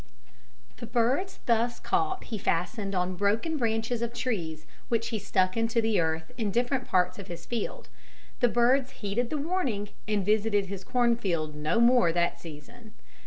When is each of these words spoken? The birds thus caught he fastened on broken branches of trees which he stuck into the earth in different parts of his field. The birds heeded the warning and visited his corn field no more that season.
The 0.77 0.87
birds 0.87 1.41
thus 1.45 1.79
caught 1.79 2.23
he 2.23 2.39
fastened 2.39 2.95
on 2.95 3.13
broken 3.15 3.55
branches 3.57 4.01
of 4.01 4.15
trees 4.15 4.65
which 4.89 5.09
he 5.09 5.19
stuck 5.19 5.55
into 5.55 5.79
the 5.79 5.99
earth 5.99 6.31
in 6.39 6.49
different 6.49 6.87
parts 6.87 7.19
of 7.19 7.27
his 7.27 7.45
field. 7.45 7.87
The 8.39 8.49
birds 8.49 8.89
heeded 9.05 9.29
the 9.29 9.37
warning 9.37 9.89
and 10.07 10.25
visited 10.25 10.65
his 10.65 10.83
corn 10.83 11.17
field 11.17 11.53
no 11.53 11.79
more 11.79 12.11
that 12.13 12.39
season. 12.39 12.95